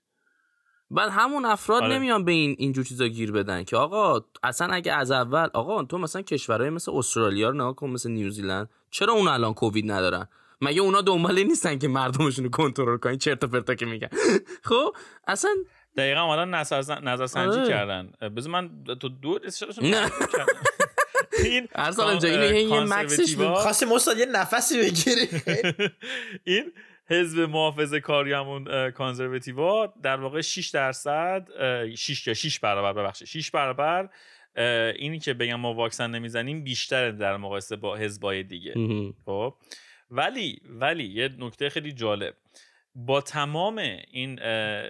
[0.91, 1.95] بعد همون افراد آره.
[1.95, 5.97] نمیان به این اینجور چیزا گیر بدن که آقا اصلا اگه از اول آقا تو
[5.97, 10.27] مثلا کشورهای مثل استرالیا رو نگاه کن مثل نیوزیلند چرا اون الان کووید ندارن؟
[10.61, 14.09] مگه اونا دنبال نیستن که مردمشون رو کنترل کنن؟ چرت و پرتا که میگن.
[14.69, 14.95] خب
[15.27, 15.51] اصلا
[15.97, 17.69] دقیقا حالا نظر نظر سنجی آره.
[17.69, 18.11] کردن.
[18.35, 19.39] بذار من تو دو
[19.81, 20.11] نه.
[21.43, 25.27] این ارسال اینجا اینو یه مکسش خواستیم استاد یه نفسی بگیری.
[26.43, 26.71] این
[27.09, 31.47] حزب محافظ کاری همون کانزرواتیوا در واقع 6 درصد
[31.95, 34.09] 6 یا 6 برابر ببخشید 6 برابر
[34.95, 38.73] اینی که بگم ما واکسن نمی‌زنیم بیشتر در مقایسه با حزبای دیگه.
[39.25, 39.53] خب؟
[40.11, 42.33] ولی ولی یه نکته خیلی جالب.
[42.95, 43.77] با تمام
[44.11, 44.39] این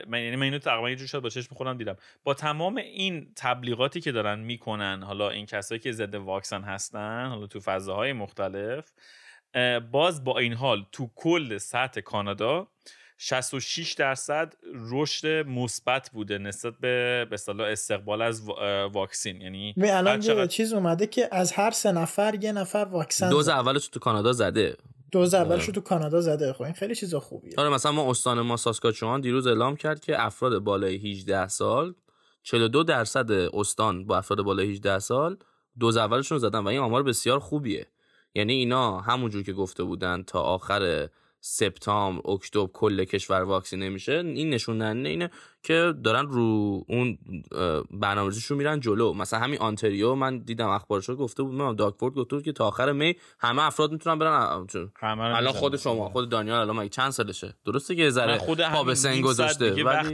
[0.07, 1.95] من یعنی من اینو تقریبا یه شد با چشم خودم دیدم.
[2.23, 7.47] با تمام این تبلیغاتی که دارن می‌کنن حالا این کسایی که ضد واکسن هستن حالا
[7.47, 8.91] تو فضاهای مختلف
[9.91, 12.67] باز با این حال تو کل سطح کانادا
[13.17, 18.49] 66 درصد رشد مثبت بوده نسبت به به استقبال از
[18.91, 19.41] واکسین.
[19.41, 23.99] یعنی الان چیز اومده که از هر سه نفر یه نفر واکسن دوز اولش تو
[23.99, 24.77] کانادا زده.
[25.11, 26.53] دوز اولش رو تو کانادا زده.
[26.53, 27.53] خب این خیلی چیز خوبیه.
[27.57, 31.95] آره مثلا ما استان ما ساسکاچوان دیروز اعلام کرد که افراد بالای 18 سال
[32.43, 35.37] 42 درصد استان با افراد بالای 18 سال
[35.79, 37.87] دوز اولشون رو زدن و این آمار بسیار خوبیه.
[38.35, 41.09] یعنی اینا همونجور که گفته بودن تا آخر
[41.41, 45.29] سپتامبر اکتبر کل کشور واکسینه میشه این نشون اینه
[45.63, 47.17] که دارن رو اون
[47.91, 49.13] برنامه‌ریزیشون میرن جلو.
[49.13, 52.91] مثلا همین آنتریو من دیدم اخبارش گفته بود من داکفورد گفته بود که تا آخر
[52.91, 54.67] می همه افراد می‌تونن برن
[55.01, 58.95] الان خود شما خود دانیال الان مگه چند سالشه؟ درسته که ذره خود پا به
[58.95, 60.13] سن گذاشته ولی وقت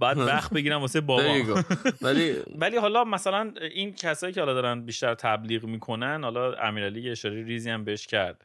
[0.00, 1.22] بعد وقت بگیرم واسه بابا.
[2.02, 7.44] ولی ولی حالا مثلا این کسایی که حالا دارن بیشتر تبلیغ می‌کنن حالا امیرعلی اشاره
[7.44, 8.44] ریزی هم بهش کرد.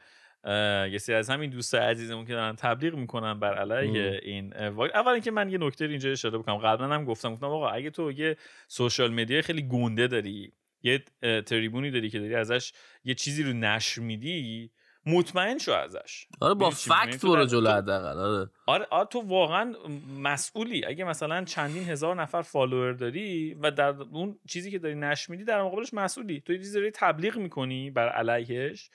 [0.92, 5.30] یه سری از همین دوست عزیزمون که دارن تبلیغ می‌کنن بر علیه این اول اینکه
[5.30, 6.56] من یه نکته اینجا اشاره بکنم.
[6.56, 8.36] قبلا هم گفتم گفتم آقا اگه تو یه
[8.68, 10.52] سوشال مدیا خیلی گنده داری
[10.82, 11.04] یه
[11.46, 12.72] تریبونی داری که داری ازش
[13.04, 14.70] یه چیزی رو نشر میدی
[15.06, 16.26] مطمئن شو ازش.
[16.40, 18.50] آره با می‌گم؟ فکت برو جلو حداقل آره.
[18.66, 19.74] آره آره تو واقعا
[20.18, 20.84] مسئولی.
[20.84, 25.44] اگه مثلا چندین هزار نفر فالوور داری و در اون چیزی که داری نشر میدی
[25.44, 26.40] در مقابلش مسئولی.
[26.40, 28.90] تو یه چیزی داری تبلیغ می‌کنی بر علیهش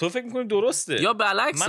[0.00, 1.68] تو فکر می‌کنی درسته؟ یا برعکس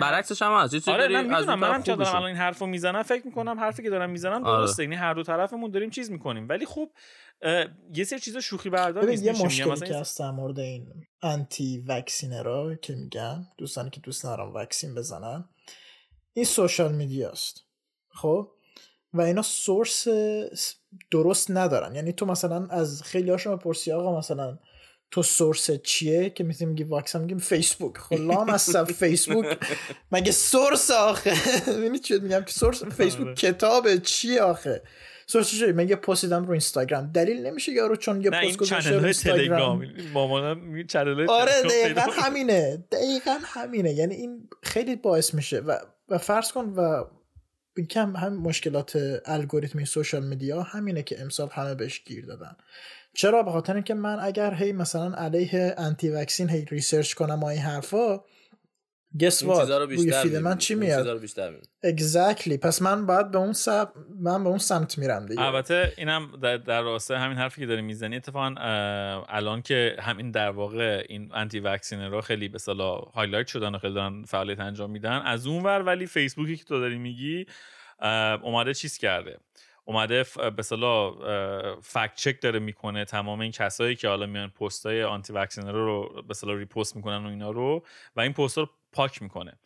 [0.00, 2.16] برعکسش هم هست یه چیزی آره من از می‌دونم اون طرف منم که دارم.
[2.16, 4.58] الان این حرفو می‌زنم فکر می‌کنم حرفی که دارم می‌زنم آره.
[4.58, 6.48] درسته یعنی هر دو طرفمون داریم چیز می‌کنیم.
[6.48, 6.90] ولی خب
[7.94, 10.86] یه سری چیزا شوخی بردار نیست یه مشکلی مثلا که هست در مورد این
[11.22, 15.48] انتی وکسینرا که میگن دوستانی که دوست ندارن وکسین بزنن
[16.32, 17.60] این سوشال میدیاست
[18.08, 18.48] خب؟
[19.12, 20.08] و اینا سورس
[21.10, 21.94] درست ندارن.
[21.94, 24.58] یعنی تو مثلا از خیلی هاشون بپرسی آقا مثلا
[25.12, 29.58] تو سورس چیه که می‌تونی میگی واکسن؟ میگیم فیسبوک خب لام از فیسبوک
[30.12, 31.32] مگه سورس آخه؟
[31.76, 33.36] ببینی چی میگم؟ که سورس فیسبوک.
[33.36, 34.82] کتابه چی آخه؟
[35.26, 38.98] سورس چیه من یه پست دیدم رو اینستاگرام دلیل نمیشه یارو چون یه پست گذاشته
[38.98, 42.00] رو اینستاگرام مامانم چنل آره دقیقا.
[42.00, 42.84] همینه.
[42.92, 43.92] دقیقا همینه.
[43.92, 45.60] یعنی این خیلی باعث میشه.
[45.60, 47.04] و, و فرض کن و
[47.90, 52.56] کم هم مشکلات الگوریتمی social media همینه که امسال همه بهش گیر دادن.
[53.14, 57.44] چرا؟ به خاطر اینکه من اگر هی مثلا علیه anti vaccine هی research کنم و
[57.46, 58.20] این حرفا
[59.20, 60.58] guess رو روی بیشتر feed من.
[60.58, 61.18] چی میاد؟ رو
[61.84, 62.56] exactly.
[62.56, 63.88] پس من باید به اون سمت
[64.20, 65.42] من به اون سمت میرم دیگه.
[65.42, 68.54] البته اینم در, در راسته همین حرفی که داری می‌زنی اتفاقا
[69.28, 73.94] الان که همین در واقع این anti vaccinerها خیلی به اصطلاح highlight شدن و خیلی
[73.94, 77.46] دارن فعالیت انجام میدن از اون ور ولی فیسبوکی که تو داری میگی
[78.42, 79.38] اومده چیز کرده.
[79.84, 81.14] اومده به اصطلاح
[81.80, 86.22] fact check داره می‌کنه تمام این کسایی که حالا میان پست های anti vacciner رو
[86.22, 87.84] به اصطلاح repost می‌کنن و اینا رو
[88.16, 89.58] و این پست رو پاک می‌کنه.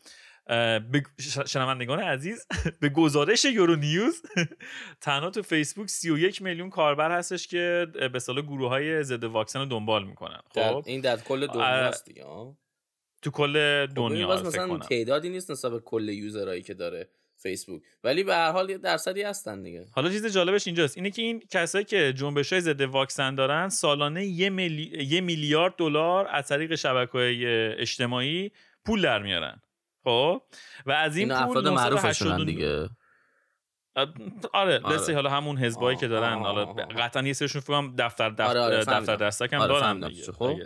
[1.46, 2.46] شنوندگان عزیز
[2.80, 4.22] به گزارش یورو نیوز
[5.00, 9.66] تنها تو فیسبوک 31 میلیون کاربر هستش که به اصطلاح گروه های ضد واکسن رو
[9.66, 10.40] دنبال می‌کنن.
[10.54, 12.24] خب؟ این در کل دنیاست دیگه.
[13.22, 17.08] تو کل خب دنیا مثلا تعدادی نیست نسبت به کل یوزرهایی که داره
[17.46, 21.22] فیسبوک ولی به هر حال یه درصدی هستن دیگه حالا چیز جالبش اینجاست اینه که
[21.22, 25.04] این کسایی که جنبش های ضد واکسن دارن سالانه یه, میلی...
[25.04, 28.52] یه میلیارد دلار از طریق شبکه اجتماعی
[28.84, 29.60] پول در میارن
[30.04, 30.42] خب
[30.86, 32.88] و از این پول افراد معروفشونن 989 دیگه
[34.52, 34.96] آره آره.
[34.96, 36.64] لسه حالا همون حزبایی که دارن حالا.
[36.74, 39.16] قطعا یه سرشون فکر کنم دفتر دفتر, آره، آره، دفتر فهمیدم.
[39.16, 40.32] دستک هم آره، دارن دیگه.
[40.32, 40.56] خب.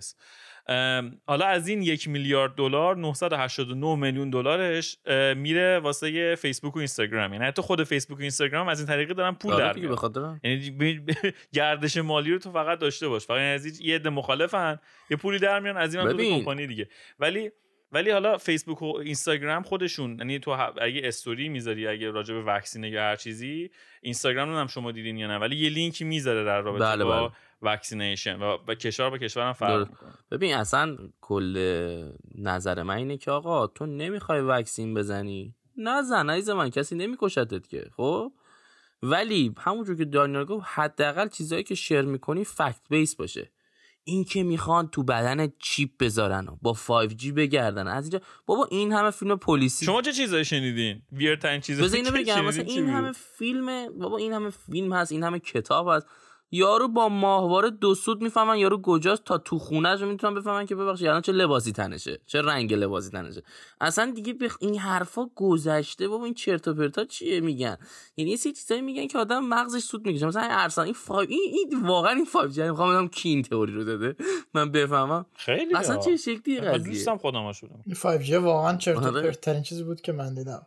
[1.26, 4.98] حالا از این یک میلیارد دلار 989 میلیون دلارش
[5.36, 7.32] میره واسه فیسبوک و اینستاگرام.
[7.32, 11.00] یعنی حتی خود فیسبوک و اینستاگرام از این طریقی دارن پول آره در یعنی
[11.52, 13.26] گردش مالی رو تو فقط داشته باش.
[13.26, 14.78] فقط از این یه عده مخالفن
[15.10, 16.18] یه پولی در میان از این تو.
[16.18, 16.88] کمپانی دیگه.
[17.18, 17.50] ولی
[17.92, 22.90] ولی حالا فیسبوک و اینستاگرام خودشون یعنی تو اگه استوری می‌ذاری اگه راجع به وکسینه
[22.90, 23.70] یا هر چیزی
[24.02, 27.32] اینستاگرام رو هم شما دیدین یا نه ولی یه لینکی می‌ذاره در رابطه بله، با
[27.62, 29.88] vaccination و با کشور به کشور هم فرق
[30.30, 31.56] ببین اصلا کل
[32.34, 35.54] نظر من اینه که آقا تو نمی‌خوای vaccine بزنی.
[35.76, 38.32] نزن عزیز من کسی نمیکشتت که خب؟
[39.02, 43.50] ولی همونجور که دانیال گفت حداقل چیزایی که share می‌کنی fact base باشه.
[44.04, 47.88] این که می‌خوان تو بدن چیپ بذارن و با 5G بگردن.
[47.88, 49.86] از اینجا بابا این همه فیلم پلیسی.
[49.86, 54.32] شما چه چیزایی شنیدین؟ weird ترین اینو که بگم مثلا این؟ همه فیلم بابا این
[54.32, 56.06] همه فیلم هست این همه کتاب هست.
[56.50, 61.06] یارو با ماهواره دو سوت می‌فهمن یارو کجاست تا تو خونهش می‌تونن بفهمن که ببخشید
[61.06, 63.42] الان چه لباسی تنشه؟ چه رنگ لباسی تنشه؟
[63.80, 64.56] اصلا دیگه بخ...
[64.60, 67.76] این حرفا گذشته بابا این چرت و پرتا چیه میگن؟
[68.16, 70.26] یعنی یه سری چیزایی میگن که آدم مغزش سوت می‌کشه.
[70.26, 73.42] مثلا این ارسلان این five این, این واقعا این 5 G می‌خوام بدونم کی این
[73.42, 74.16] تئوری رو داده.
[74.54, 75.26] من بفهمم.
[75.34, 75.96] خیلی اصلا.
[75.96, 79.22] چه شکلی قضیه؟ دوستم خودم شدم این 5G واقعا چرت و آره.
[79.22, 80.66] پرت ترین چیزی بود که من دیدم.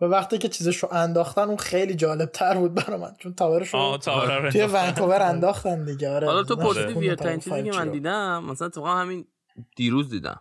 [0.00, 3.74] و وقتی که چیزش رو انداختن اون خیلی جالب تر بود برای من چون تاورش
[3.74, 3.98] رو
[4.52, 4.62] توی.
[4.62, 7.90] ونکوور انداختن دیگه آره حالا تو پرسیدی ویرترین تاور چیزی که 5G من.
[7.90, 9.26] دیدم مثلا تو همین
[9.76, 10.40] دیروز دیدم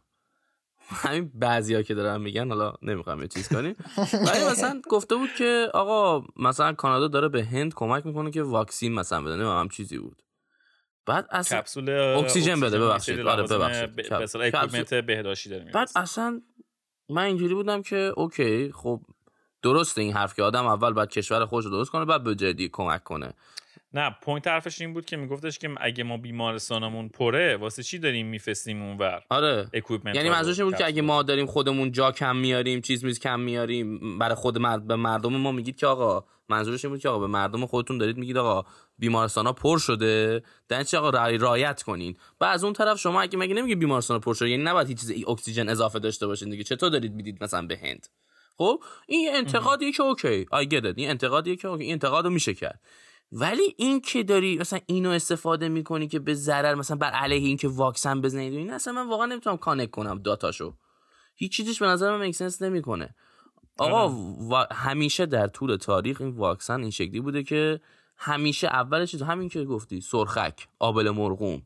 [0.90, 3.76] همین بعضیا که دارن میگن حالا نمی‌خوام یه چیز کنیم
[4.14, 8.94] ولی مثلا گفته بود که آقا مثلا کانادا داره به هند کمک می‌کنه که واکسین
[8.94, 10.22] مثلا بده نمی‌دونم هم چیزی بود
[11.06, 13.20] بعد اصلا کپسول اکسیژن بده، ببخشید.
[13.20, 13.96] آره، ببخشید.
[13.96, 16.42] به اصطلاح بهداشتی داریم بعد اصلا
[17.10, 19.02] من اینجوری بودم که okay خب
[19.74, 22.70] درسته این حرف که آدم اول باید کشور خودش رو درست کنه بعد به جدی
[22.70, 23.34] کمک کنه.
[23.94, 28.28] نه point حرفش این بود که میگفتش که اگه ما بیمارستانمون پره واسه چی داریم
[28.28, 29.70] میفرستیم اونور آره.
[30.16, 33.40] یعنی منظورش این بود که اگه ما داریم خودمون جا کم میاریم چیز میز کم
[33.40, 37.20] میاریم برای خود مرد به مردم ما میگید که آقا منظورش این بود که آقا
[37.20, 41.84] به مردم خودتون دارید میگید آقا بیمارستان ها پر شده در چه آقا رعای- رعایت
[41.84, 42.18] کنین.
[42.42, 45.00] و از اون طرف شما اگه مگه نمیگه بیمارستان ها پر شده یعنی نباید هیچ
[45.00, 46.64] چیز اکسیژن اضافه داشته باشین دیگه.
[46.64, 48.08] چطور دارید می‌دید مثلا به هند؟
[48.58, 50.46] خب؟ این انتقادیه که okay.
[50.52, 51.84] I get این انتقادیه که okay.
[51.84, 52.82] این انتقادو میشه کرد.
[53.32, 57.58] ولی این که داری مثلا اینو استفاده می‌کنی که به ضرر مثلا بر علیه این
[57.58, 60.74] که واکسن بزنید این اصلا من واقعا نمی‌تونم connect کنم dot اشو.
[61.36, 63.16] هیچ چیزیش به نظر من make sense نمی‌کنه.
[63.80, 64.10] آقا
[64.52, 67.80] و همیشه در طول تاریخ این واکسن این شکلی بوده که
[68.18, 71.62] همیشه اول چیز همین که گفتی سرخک آبله مرغون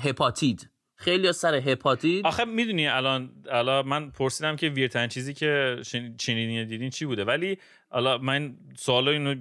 [0.00, 0.70] هپاتیت.
[1.04, 5.80] خیلی سر هپاتیت آخه می‌دونی الان الان من پرسیدم که weird ترین چیزی که
[6.18, 7.58] چنینی دیدین چی بوده؟ ولی
[7.90, 9.34] حالا من سوال اینو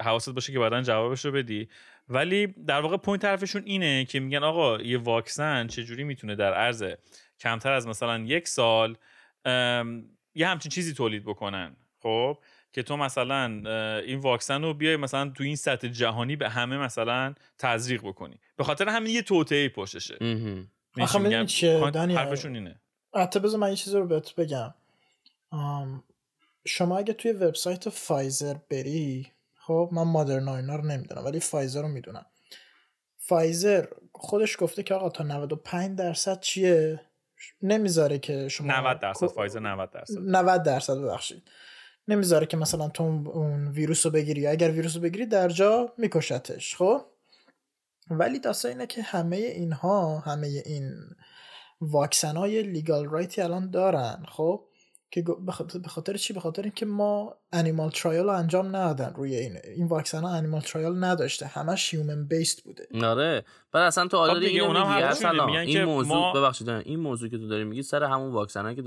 [0.00, 1.68] حواست باشه که بعدا جوابش رو بدی.
[2.08, 6.84] ولی در واقع point طرفشون اینه که میگن آقا یه واکسن چجوری می‌تونه در عرض
[7.40, 8.96] کمتر از مثلا یک سال
[10.34, 11.76] یه همچین چیزی تولید بکنن.
[12.02, 12.38] خب؟
[12.72, 13.46] که تو مثلا
[14.06, 18.36] این واکسن رو بیای مثلا تو این سطح جهانی به همه مثلا تزریق بکنی.
[18.56, 20.16] به خاطر همین یه توطئه پشتشه.
[21.00, 22.80] آخه می‌دونی چیه؟ حرفشون اینه.
[23.14, 24.74] حتی بذار من یه چیزی رو بهت بگم.
[26.64, 31.88] شما اگه توی وبسایت فایزر بری خب من مادرنا اینا رو نمی‌دونم ولی فایزر رو
[31.88, 32.26] می‌دونم.
[33.16, 37.00] فایزر خودش گفته که آقا تا 95 درصد چیه؟
[37.62, 40.18] نمی‌ذاره که شما 90 درصد فایزر 90 درصد.
[40.18, 41.42] 90 درصد ببخشید.
[42.08, 44.46] نمی‌ذاره که مثلا تو اون ویروس رو بگیری.
[44.46, 47.00] اگر ویروس رو بگیری در جا میکشتش خب؟
[48.10, 50.92] ولی داستان اینه که همه اینها همه این
[51.80, 54.64] واکسن های legal right ی الان دارن خب؟
[55.10, 55.24] که
[55.82, 59.86] به خاطر چی؟ به خاطر اینکه ما animal trial رو انجام ندادن روی این این
[59.86, 61.46] واکسن ها animal trial نداشته.
[61.46, 63.06] همش human based بوده.
[63.06, 63.44] آره.
[63.72, 66.32] بعد اصلا تو already اینو میگی این موضوع ما...
[66.32, 68.82] ببخشید این موضوع که تو داری میگی سر همون واکسن که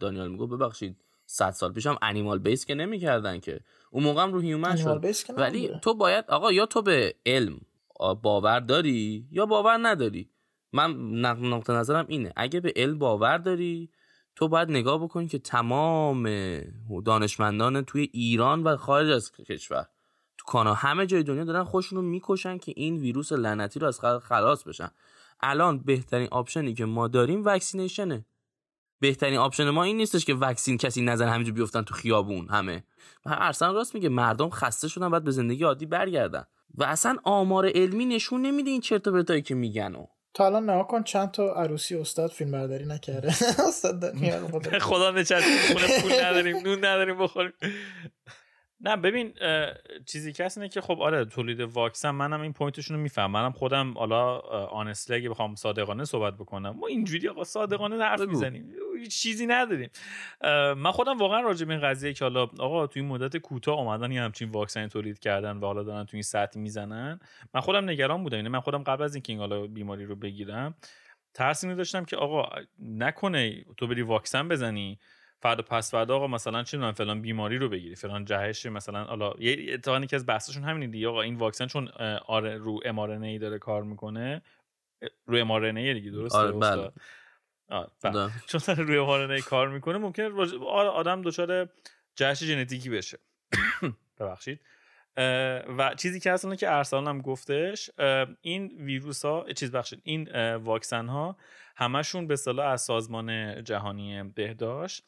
[0.00, 3.60] دانیال میگه ببخشید 100 سال پیش هم animal base که نمی‌کردن که.
[3.90, 5.04] اون موقع هم رو human شد.
[5.36, 7.60] ولی تو باید آقا یا تو به علم
[7.98, 10.30] باور داری یا باور نداری؟
[10.72, 10.90] من
[11.22, 12.32] نقطه نظرم اینه.
[12.36, 13.90] اگه به علم باور داری
[14.36, 16.28] تو باید نگاه بکنی که تمام
[17.04, 19.88] دانشمندان توی ایران و خارج از کشور
[20.38, 24.00] تو کانادا همه جای دنیا دارن خودشون رو می‌کشن که این ویروس لعنتی رو از
[24.00, 24.90] خلاص بشن.
[25.40, 28.24] الان بهترین option ی که ما داریم vaccination ه
[29.00, 32.84] بهترین option ما این نیستش که vaccine کسی نزنه همینجا بیفتن تو خیابون همه.
[33.26, 36.44] ارسن راست میگه مردم خسته شدن بعد به زندگی عادی برگردن.
[36.74, 40.06] و اصلا آمار علمی نشون نمیده این چرت و که میگن و.
[40.34, 43.28] تا الان نها کن چند تا عروسی استاد فیلم برداری نکرده.
[43.68, 44.04] استاد
[44.78, 45.10] خدا.
[45.10, 47.52] نچت خونه پول نداریم نون نداریم بخوریم.
[48.80, 49.34] نه ببین
[50.06, 53.30] چیزی که هست اینه که خب آره تولید واکسن منم این پوینتشون رو میفهم.
[53.30, 58.74] منم خودم حالا آنستلی اگه بخوام صادقانه صحبت بکنم ما اینجوری آقا صادقانه حرف می‌زنیم.
[58.98, 59.90] هیچ چیزی نداریم.
[60.76, 64.12] من خودم واقعا راجع به این قضیه که حالا آقا توی این مدت کوتاه اومدن
[64.12, 67.20] یه همچین واکسن تولید کردن و حالا دارن توی این سطح می‌زنن.
[67.54, 68.36] من خودم نگران بودم.
[68.36, 70.74] یعنی من خودم قبل از اینکه این حالا بیماری رو بگیرم
[71.34, 74.98] ترس داشتم که آقا نکنه تو بری واکسن بزنی.
[75.42, 79.32] فردا پس فردا آقا مثلا چه می‌دونم فلان بیماری رو بگیری فلان جهش مثلا حالا
[79.38, 81.08] یه اتفاقی که از بحثشون همین دیگه.
[81.08, 81.88] آقا این واکسن چون
[82.26, 84.42] آره رو ام ای داره کار می‌کنه
[85.26, 86.90] رو ام ای دیگه درسته آره بله.
[88.02, 88.30] بله.
[88.46, 90.30] چون داره روی ام ای کار می‌کنه ممکنه
[90.70, 91.68] آدم دچار
[92.16, 93.18] جهش ژنتیکی بشه.
[94.20, 94.60] ببخشید.
[95.78, 97.90] و چیزی که اصلا که ارسلان هم گفتش
[98.40, 101.36] این ویروس ها چیز بخشید این واکسن ها
[101.76, 105.04] همشون به اصطلاح از سازمان جهانی بهداشت.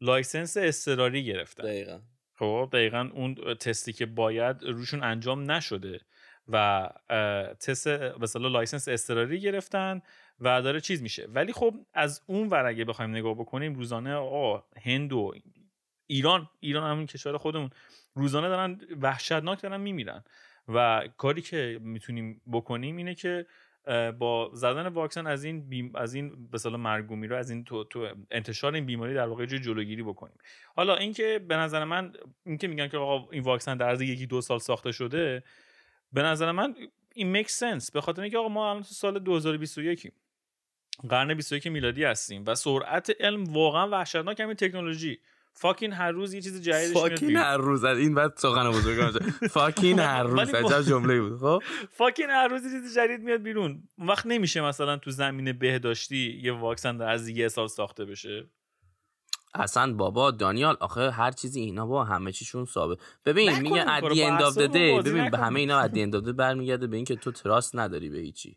[0.00, 1.64] license اضطراری گرفتن.
[1.64, 2.00] دقیقا.
[2.38, 6.00] خب دقیقا اون تستی که باید روشون انجام نشده
[6.48, 6.88] و
[7.60, 10.02] تست مثلا license اضطراری گرفتن
[10.40, 11.26] و داره چیز میشه.
[11.26, 15.34] ولی خب از اون ور اگه بخوایم نگاه بکنیم روزانه آ هند و
[16.06, 17.70] ایران ایران همون کشور خودمون
[18.14, 20.24] روزانه دارن وحشتناک دارن میمیرن.
[20.68, 23.46] و کاری که می‌تونیم بکنیم اینه که
[24.18, 27.64] با زدن واکسن از این بیم از این به مرگ و میر رو از این
[27.64, 30.38] تو, تو انتشار این بیماری در واقع جلوگیری بکنیم.
[30.76, 32.12] حالا اینکه به نظر من
[32.46, 35.42] اینکه میگن که آقا این واکسن در عرض یکی دو سال ساخته شده
[36.12, 36.74] به نظر من
[37.14, 40.12] این میک سنس به خاطر اینکه آقا ما الان تو سال 2021
[41.08, 45.20] قرن 21 میلادی هستیم و سرعت علم واقعا وحشتناک همین تکنولوژی.
[45.60, 47.84] فاکین هر روز یه چیز جدیدش میاد فاکین هر روز.
[47.84, 50.54] این بعد سخن بزرگ فاکین هر روز.
[50.54, 51.38] عجب جمله بود.
[51.38, 53.82] خب؟ فاکین هر روز یه چیز جدید میاد بیرون.
[53.98, 58.50] وقت نمیشه مثلا تو زمین بهداشتی یه واکسن از یه سال ساخته بشه.
[59.54, 62.98] اصلا بابا دانیال آخه هر چیزی اینا با همه چیشون ثابت.
[63.24, 66.96] ببین میگه at the end of ببین به همه اینا at the end برمیگرده به
[66.96, 68.56] اینکه تو trust نداری به هیچی.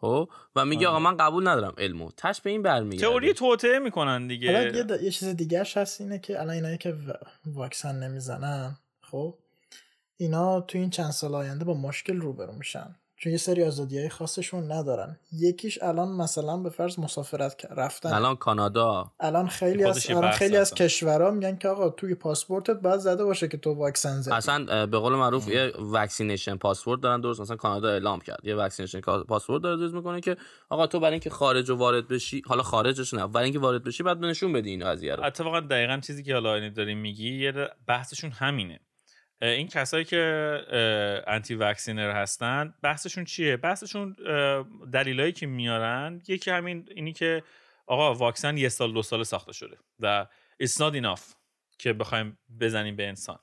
[0.00, 2.10] خب؟ و میگه آقا من قبول ندارم علمو.
[2.16, 3.06] تهش به این برمیگرده.
[3.06, 4.56] تئوری توطئه می‌کنن دیگه.
[4.56, 6.96] حالا یه, چیز دیگه هست اینه که الان اینایی که
[7.46, 9.34] واکسن نمی‌زنن خب؟
[10.16, 12.96] اینا تو این چند سال آینده با مشکل روبرو میشن.
[13.18, 15.18] چون یه سری آزادی های خاصشون ندارن.
[15.32, 18.12] یکیش الان مثلا به فرض مسافرت رفتن.
[18.12, 19.12] الان کانادا.
[19.20, 23.48] الان خیلی از الان خیلی از کشورها میگن که آقا توی پاسپورتت باید زده باشه
[23.48, 24.34] که تو واکسن زدی.
[24.34, 27.40] اصلا به قول معروف یه vaccination passport دارن درست.
[27.40, 28.40] مثلا کانادا اعلام کرد.
[28.44, 30.36] یه vaccination passport داره درست می‌کنه که
[30.68, 34.02] آقا تو برای اینکه خارج و وارد بشی حالا خارجش نه برای اینکه وارد بشی
[34.02, 37.52] بعد نشون بدی این قضیه رو اتفاقا دقیقاً چیزی که حالا داریم میگی یه
[37.86, 38.80] بحثشون همینه.
[39.42, 40.22] این کسایی که
[41.26, 44.16] anti vaxxer هستن بحثشون چیه؟ بحثشون
[44.92, 47.42] دلیلایی که میارن یکی همین اینی که
[47.86, 50.26] آقا واکسن یه سال دو سال ساخته شده و
[50.62, 51.22] it's not enough
[51.78, 53.38] که بخوایم بزنیم به انسان.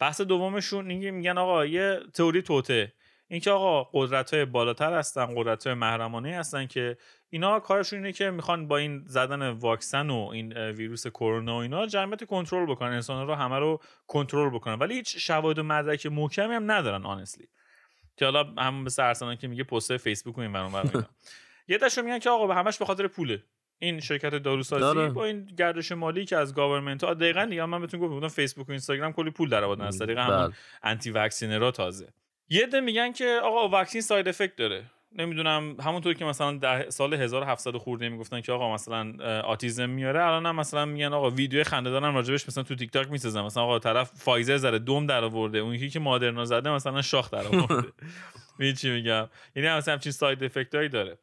[0.00, 2.92] بحث دومشون اینکه میگن آقا یه تئوری توته.
[3.28, 6.96] اینکه آقا قدرت های بالاتر هستن قدرت های محرمانه هستن که
[7.30, 11.86] اینا کارشون اینه که می‌خوان با این زدن واکسن و این ویروس کرونا و اینا
[11.86, 14.74] جمعیت کنترل بکنن انسان رو همه رو کنترل بکنن.
[14.74, 17.48] ولی هیچ شواهد و مدرک محکمی هم ندارن آنستلی
[18.16, 20.92] که حالا همون ارسلانه که میگه پست فیسبوک و این برام
[21.68, 23.42] یه عده‌شون میگن که آقا همش به خاطر پوله.
[23.78, 25.10] این شرکت داروسازی داره.
[25.10, 28.70] با این گردش مالی که از government ها دقیقاً دیگه من بهتون گفتم فیسبوک و
[28.70, 32.12] اینستاگرام کلی پول در آوردن از طریق همون anti vaxxer ها تازه.
[32.50, 34.84] یه عده میگن که آقا vaccine side effect داره.
[35.12, 40.46] نمی‌دونم همونطور که مثلا ده سال 1700 خورده می‌گفتن که آقا مثلا autism میاره الان
[40.46, 43.42] هم مثلا میگن آقا ویدیو خنده دارن راجبش مثلا تو تیک تاک می‌سازن.
[43.42, 47.30] مثلا آقا طرف فایزر زده دم در آورده اون یکی که مادرنا زده مثلا شاخ
[47.30, 47.88] در آورده.
[48.58, 51.18] می چی میگم؟ یعنی مثلا همچین ساید افکت داره.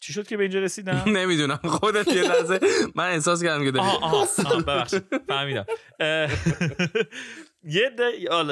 [0.00, 1.60] چی شد که به اینجا رسیدم؟ نمی‌دونم.
[1.64, 2.60] خودت یه لحظه
[2.94, 5.02] من احساس کردم که آها آها ببخشید.
[5.28, 5.66] فهمیدم.
[7.64, 7.90] یه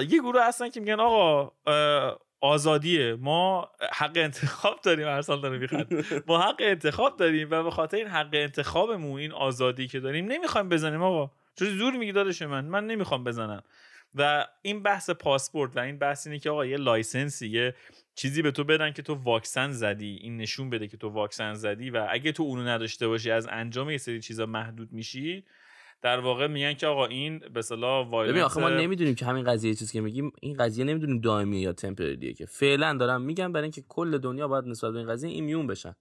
[0.08, 1.52] یه گروه هستن که میگن آقا
[2.40, 3.14] آزادیه.
[3.20, 5.88] ما حق انتخاب داریم هر سال داره می‌خواد
[6.26, 10.68] ما حق انتخاب داریم و به خاطر این حق انتخابمون این آزادی که داریم نمی‌خوایم
[10.68, 11.30] بزنیم آقا.
[11.58, 12.64] چون زور میگی دادش من.
[12.64, 13.62] من نمی‌خوام بزنم.
[14.14, 17.74] و این بحث پاسپورت و این بحث اینه که آقا یه license ی یه
[18.14, 21.90] چیزی به تو بدن که تو واکسن زدی این نشون بده که تو واکسن زدی
[21.90, 25.44] و اگه تو اونو نداشته باشی از انجام یه سری چیزا محدود میشی
[26.02, 29.74] در واقع میگن که آقا این به اصطلاح ببین آخه ما نمی‌دونیم که همین قضیه
[29.74, 32.46] چیزی که میگیم این قضیه نمی‌دونیم دائمی یا temporary ه که.
[32.46, 35.94] فعلا دارم میگم برای اینکه کل دنیا باید نسبت به این قضیه immune بشن.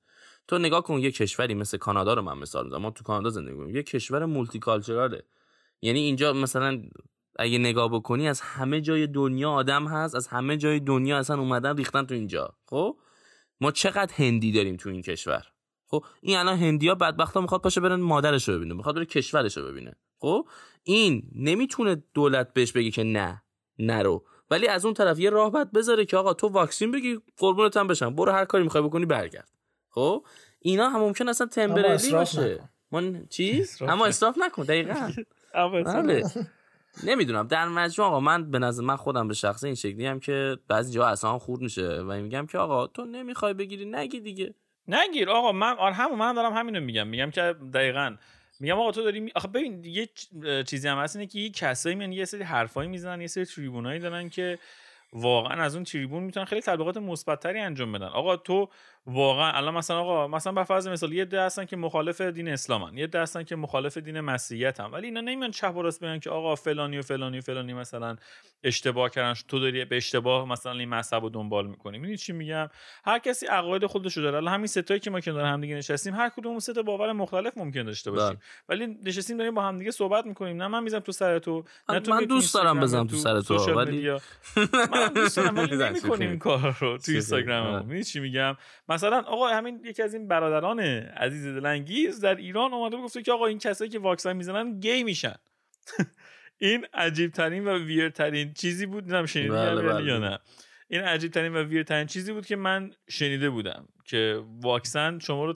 [0.48, 2.82] تو نگاه کن یه کشوری مثل کانادا رو من مثال می‌زنم.
[2.82, 3.76] ما تو کانادا زندگی می‌کنیم.
[3.76, 5.24] یه کشور multicultural ه
[5.82, 6.82] یعنی اینجا مثلا
[7.40, 11.78] اگه نگاه بکنی از همه جای دنیا آدم هست از همه جای دنیا اصلا اومدن
[11.78, 12.56] ریختن تو اینجا.
[12.66, 12.98] خب؟
[13.62, 15.48] ما چقدر هندی داریم تو این کشور؟
[15.91, 19.63] خب این الان هندیا بدبختا می‌خواد پاشه برن مادرش رو ببینه می‌خواد بره کشورش رو
[19.63, 19.95] ببینه.
[20.19, 20.47] خب
[20.84, 23.43] این نمی‌تونه دولت بهش بگه که نه
[23.80, 24.25] نرو.
[24.51, 27.88] ولی از اون طرف یه راه بد بذاره که آقا تو واکسین بگی قربونت هم
[27.88, 28.15] بشم.
[28.15, 29.49] برو هر کاری می‌خوای بکنی برگرد.
[29.89, 30.25] خب
[30.60, 32.69] اینا هم ممکن اصلا تمبرلی باشه.
[32.91, 35.12] من چی؟ اما اسراف نکن دقیقاً.
[35.86, 36.23] بله.
[37.04, 37.47] نمی‌دونم.
[37.47, 40.93] در مجموع آقا من به نظر من خودم به شخصه این شکلی هم که بعضی
[40.93, 44.54] جا اصلا خورد میشه و میگم که آقا تو نمی‌خوای بگیری نگی دیگه.
[44.88, 47.08] نگیر آقا من آره همون من دارم همینو میگم.
[47.08, 47.41] میگم که
[47.74, 48.15] دقیقا.
[48.60, 50.10] میگم آقا تو داری آخه ببین یه
[50.63, 54.00] چیزی هم هست اینه که یه کسایی میان یه سری حرفایی می‌زنن یه سری تریبونایی
[54.00, 54.60] دارن که
[55.13, 58.06] واقعا از اون تریبون می‌تونن خیلی تبلیغات مثبتتری انجام بدن.
[58.06, 58.70] آقا تو
[59.06, 62.98] واقعا الان مثلا آقا مثلا به فرض مثال یه ده هستن که مخالف دین اسلامن
[62.98, 66.20] یه ده هستن که مخالف دین مسیحیت هم ولی اینا نمیان چپ و راست بگن
[66.20, 68.16] که آقا فلانی و فلانی و فلانی مثلا
[68.64, 71.98] اشتباه کردن تو داری به اشتباه مثلا این مذهب رو دنبال می‌کنی.
[71.98, 72.70] می‌دونی چی میگم؟
[73.06, 74.38] هر کسی عقاید خودش رو داره.
[74.38, 77.58] الان همین ستایی که ما کنار هم دیگه نشستیم هر کدوم سه تا باور مختلف
[77.58, 78.40] ممکن داشته باشیم.
[78.70, 78.86] بله.
[78.86, 80.58] ولی نشستیم داریم با هم دیگه صحبت می‌کنیم.
[80.58, 83.74] نه من می‌ذارم تو سر تو نه تو من دوست دارم بزنم تو سر تو
[83.74, 84.12] ولی
[84.94, 88.58] من دوست دارم ولی نمی‌کنیم کار رو تو اینستاگرام می‌دونی چی میگم؟
[88.91, 93.45] مثلا آقا همین یکی از این برادران عزیز دلانگیز در ایران اومده گفته که آقا
[93.45, 95.36] این کسایی که واکسن می‌زنن گی میشن.
[96.58, 100.06] این عجیب ترین و ویر ترین چیزی بود نمی‌دونم شنیدی بله بله.
[100.06, 100.39] یا نه.
[100.88, 105.45] این عجیب ترین و ویر ترین چیزی بود که من شنیده بودم که واکسن شما
[105.45, 105.56] رو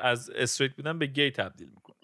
[0.00, 1.96] از استریت بودن به گی تبدیل می‌کنه.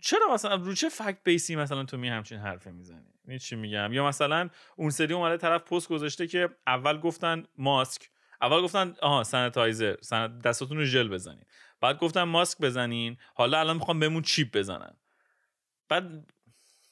[0.00, 4.06] چرا مثلا رو چه فکت بیسی مثلا تو می همچین حرفه می‌زنی؟ چی میگم؟ یا
[4.06, 8.10] مثلا اون سری اومده طرف پست گذاشته که اول گفتن ماسک.
[8.42, 9.96] اول گفتن آها سانتایزر
[10.44, 11.44] دستاتون رو ژل بزنین
[11.80, 13.16] بعد گفتن ماسک بزنین.
[13.34, 14.96] حالا الان می‌خوام بهمون چیپ بزنن.
[15.88, 16.32] بعد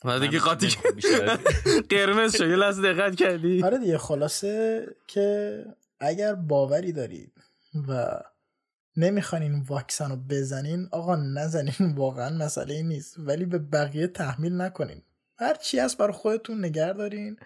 [0.05, 0.69] بعد دیگه قاطی
[1.91, 3.63] قرمز شد یه لحظه دقت کردی.
[3.63, 5.65] آره دیگه خلاصه که
[6.01, 7.33] اگر باوری دارید
[7.89, 8.21] و
[8.97, 13.15] نمی‌خوان این واکسن رو بزنین آقا نزنین واقعا مسئله نیست.
[13.19, 15.03] ولی به بقیه تحمیل نکنین.
[15.39, 17.37] هر چی هست برای خودتون نگر دارین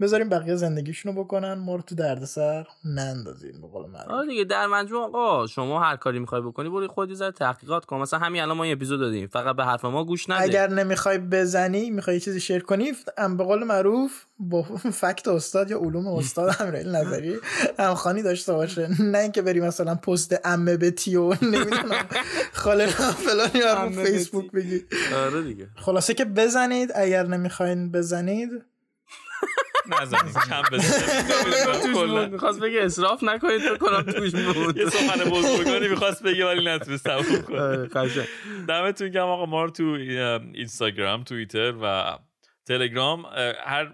[0.00, 5.02] بذاریم بقیه زندگیشونو بکنن ما رو تو دردسر نندازیم به قول آره دیگه در مجموع
[5.04, 7.96] آقا شما هر کاری می‌خوای بکنی برو خودی زر تحقیقات کن.
[7.98, 10.42] مثلا همین الان ما یه اپیزود دادیم فقط به حرف ما گوش نده.
[10.42, 14.62] اگر نمی‌خوای بزنی می‌خوای چیزی شیر کنی ام به قول معروف با
[15.02, 17.36] فکت استاد یا علوم استاد امیرعلی نظری
[17.78, 18.88] همخوانی داشته باشه.
[19.02, 22.06] نه اینکه بری مثلا پست امه به تیو نمی‌دونم
[22.52, 24.84] خاله فلان یا فیسبوک بگی.
[25.16, 25.68] آره دیگه.
[25.76, 28.50] خلاصه که بزنید اگر نمی‌خواین بزنید
[30.02, 34.76] نزنید کم بزنید می‌خواست بگه اصراف نکنید تو کنم توش بود.
[34.76, 37.86] یه سخن بزرگانی می‌خواست بگه ولی نتونست تموم کنه.
[38.68, 39.46] دمتون گرم آقا.
[39.46, 42.18] ما رو تو اینستاگرام توییتر و
[42.66, 43.26] تلگرام
[43.64, 43.92] هر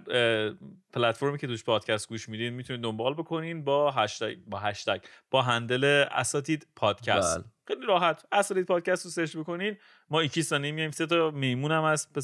[0.93, 6.05] پلتفرمی که توش پادکست گوش میدین می‌تونید دنبال بکنین با هشتگ با هشتگ با handle
[6.11, 7.45] اساتید پادکست.
[7.69, 8.25] خیلی راحت.
[8.33, 9.77] اساتید پادکست رو سرچ بکنین.
[10.11, 10.91] ما یکی ثانیه میایم.
[10.91, 12.21] سه تا میمون هم هست به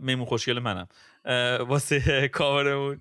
[0.00, 0.88] میمون خوشگل منم.
[1.68, 3.00] واسه کاورمون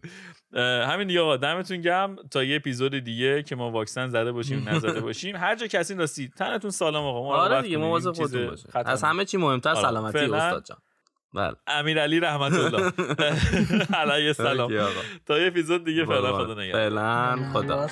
[0.53, 5.01] همین دیگه آقا دمتون گم تا یه اپیزود دیگه که ما واکسن زده باشیم نزده
[5.01, 5.35] باشیم.
[5.35, 7.23] هر جا کسی راستی تنتون سلام آقا.
[7.23, 9.81] ما آره دیگه مواظب خودتون از همه چی مهمتر آره.
[9.81, 10.77] سلامتی استاد جان.
[11.33, 11.55] بله.
[12.01, 12.93] علی رحمت الله.
[13.93, 14.73] علیه سلام
[15.25, 16.89] تا یه اپیزود دیگه فعلا خدا نگهدار.
[16.89, 17.87] فعلا خدا.